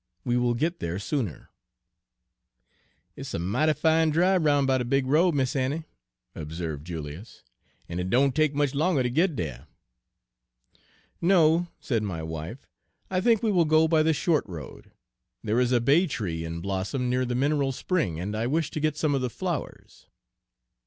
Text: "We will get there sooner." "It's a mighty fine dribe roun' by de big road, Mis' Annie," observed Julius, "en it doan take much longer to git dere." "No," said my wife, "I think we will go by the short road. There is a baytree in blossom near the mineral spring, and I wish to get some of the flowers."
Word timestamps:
"We 0.25 0.35
will 0.35 0.55
get 0.55 0.79
there 0.79 0.97
sooner." 0.97 1.51
"It's 3.15 3.35
a 3.35 3.37
mighty 3.37 3.73
fine 3.73 4.09
dribe 4.09 4.43
roun' 4.43 4.65
by 4.65 4.79
de 4.79 4.85
big 4.85 5.05
road, 5.05 5.35
Mis' 5.35 5.55
Annie," 5.55 5.83
observed 6.33 6.87
Julius, 6.87 7.43
"en 7.87 7.99
it 7.99 8.09
doan 8.09 8.31
take 8.31 8.55
much 8.55 8.73
longer 8.73 9.03
to 9.03 9.11
git 9.11 9.35
dere." 9.35 9.67
"No," 11.21 11.67
said 11.79 12.01
my 12.01 12.23
wife, 12.23 12.65
"I 13.11 13.21
think 13.21 13.43
we 13.43 13.51
will 13.51 13.65
go 13.65 13.87
by 13.87 14.01
the 14.01 14.11
short 14.11 14.47
road. 14.47 14.89
There 15.43 15.59
is 15.59 15.71
a 15.71 15.79
baytree 15.79 16.45
in 16.45 16.61
blossom 16.61 17.07
near 17.07 17.23
the 17.23 17.35
mineral 17.35 17.71
spring, 17.71 18.19
and 18.19 18.35
I 18.35 18.47
wish 18.47 18.71
to 18.71 18.79
get 18.79 18.97
some 18.97 19.13
of 19.13 19.21
the 19.21 19.29
flowers." 19.29 20.07